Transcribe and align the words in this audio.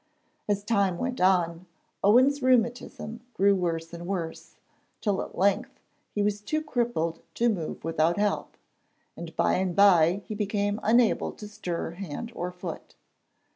As 0.47 0.63
time 0.63 0.97
went 0.97 1.21
on, 1.21 1.67
Owen's 2.03 2.41
rheumatism 2.41 3.21
grew 3.35 3.53
worse 3.53 3.93
and 3.93 4.07
worse, 4.07 4.55
till 4.99 5.21
at 5.21 5.37
length 5.37 5.79
he 6.15 6.23
was 6.23 6.41
too 6.41 6.63
crippled 6.63 7.21
to 7.35 7.49
move 7.49 7.83
without 7.83 8.17
help, 8.17 8.57
and 9.15 9.35
by 9.35 9.53
and 9.57 9.75
bye 9.75 10.23
he 10.25 10.33
became 10.33 10.79
unable 10.81 11.31
to 11.33 11.47
stir 11.47 11.91
hand 11.91 12.31
or 12.33 12.51
foot. 12.51 12.95